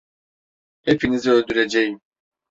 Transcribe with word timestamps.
Hepinizi 0.83 1.31
öldüreceğim! 1.31 2.01